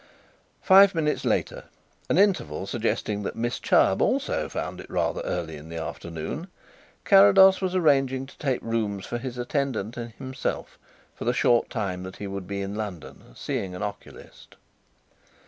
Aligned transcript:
Five 0.63 0.95
minutes 0.95 1.25
later, 1.25 1.65
an 2.09 2.17
interval 2.17 2.65
suggesting 2.65 3.21
that 3.21 3.35
Miss 3.35 3.59
Chubb 3.59 4.01
also 4.01 4.49
found 4.49 4.79
it 4.81 4.89
rather 4.89 5.21
early 5.21 5.55
in 5.57 5.69
the 5.69 5.77
afternoon, 5.79 6.47
Carrados 7.05 7.61
was 7.61 7.75
arranging 7.75 8.25
to 8.25 8.35
take 8.39 8.63
rooms 8.63 9.05
for 9.05 9.19
his 9.19 9.37
attendant 9.37 9.97
and 9.97 10.11
himself 10.13 10.79
for 11.13 11.23
the 11.25 11.33
short 11.33 11.69
time 11.69 12.01
that 12.01 12.15
he 12.15 12.25
would 12.25 12.47
be 12.47 12.63
in 12.63 12.73
London, 12.73 13.25
seeing 13.35 13.75
an 13.75 13.83
oculist. 13.83 14.55